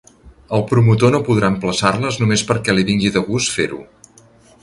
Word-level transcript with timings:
El 0.59 0.63
promotor 0.69 1.11
no 1.15 1.19
podrà 1.27 1.51
emplaçar-les 1.53 2.17
només 2.23 2.45
perquè 2.53 2.77
li 2.77 2.85
vingui 2.87 3.13
de 3.19 3.25
gust 3.29 3.55
fer-ho. 3.59 3.81